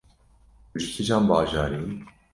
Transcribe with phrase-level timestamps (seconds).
[0.73, 1.93] Tu ji kîjan bajarî yî?